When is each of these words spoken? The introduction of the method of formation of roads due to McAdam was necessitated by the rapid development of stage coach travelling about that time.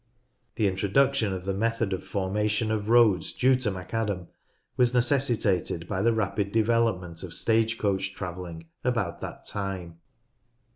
The 0.55 0.65
introduction 0.67 1.31
of 1.31 1.45
the 1.45 1.53
method 1.53 1.93
of 1.93 2.03
formation 2.03 2.71
of 2.71 2.89
roads 2.89 3.31
due 3.33 3.55
to 3.57 3.69
McAdam 3.69 4.29
was 4.75 4.95
necessitated 4.95 5.87
by 5.87 6.01
the 6.01 6.11
rapid 6.11 6.51
development 6.51 7.21
of 7.21 7.35
stage 7.35 7.77
coach 7.77 8.15
travelling 8.15 8.65
about 8.83 9.21
that 9.21 9.45
time. 9.45 9.99